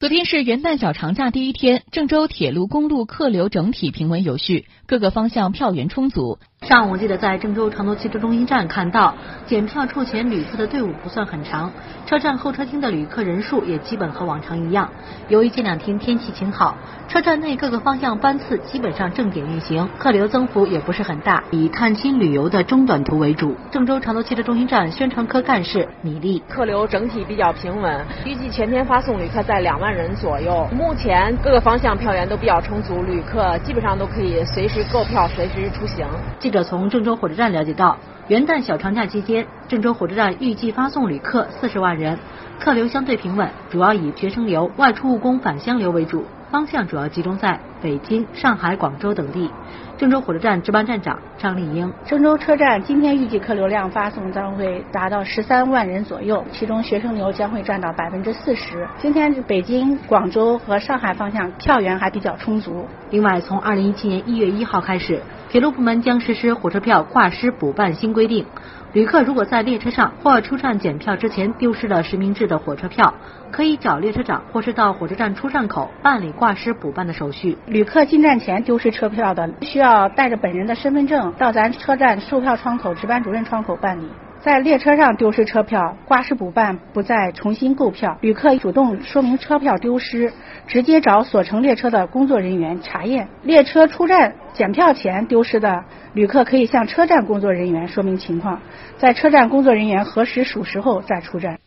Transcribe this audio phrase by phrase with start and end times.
[0.00, 6.38] 昨天是元旦小长假第一天，郑州铁路公路客流整体平稳有序，各个方向票源充足。
[6.68, 9.14] 上午记得在郑州长途汽车中心站看到
[9.46, 11.72] 检票处前旅客的队伍不算很长，
[12.04, 14.90] 车站候车厅的旅客人数也基本和往常一样。
[15.28, 16.76] 由于这两天天气晴好，
[17.08, 23.56] 车站内各个方向班次基本上正点运行，客流增幅也不是很大，以探亲旅游的中短途为主。
[23.70, 30.68] 郑州长途汽车中心站宣传科干事米粒，客流整体比较平稳，预计全天发送旅客在两万人左右。
[30.70, 36.06] 目前各个方向票源都比较充足，旅客基本上都可以随时购票、随时出行。
[36.38, 42.18] 记者从郑州火车站了解到，元旦小长假期间，郑州火车站预计发送旅客四十万人，
[42.58, 46.24] 客流相对平稳，主要以学生流、外出务工返乡流为主。
[46.50, 49.50] 方向主要集中在北京、上海、广州等地。
[49.98, 58.88] 郑州火车站值班站长张丽英：郑州车站今天预计客流量发送将会达到十三万人左右，其中学生流将会占到百分之四十。
[58.96, 62.86] 今天北京、广州和上海方向票源还比较充足。
[63.10, 68.44] 另外，从二零一七年一月一号开始，铁路部门将实施火车票挂失补办新规定。
[68.92, 73.14] 旅客如果在列车上或出站检票之前丢失了实名制的火车票，
[73.50, 77.56] 可以找列车长或是到火车站出站口办理挂失补办的手续。
[77.66, 84.08] 旅客进站前丢失车票的，需要带着本人的身份证到咱车站售票窗口值班主任窗口办理。
[84.40, 88.16] 在列车上丢失车票，挂失补办不再重新购票。
[88.20, 90.32] 旅客主动说明车票丢失，
[90.68, 93.28] 直接找所乘列车的工作人员查验。
[93.42, 98.60] 列车出站检票前丢失的，旅客可以向车站工作人员说明情况，
[98.96, 101.58] 在车站工作人员核实属实后再出站。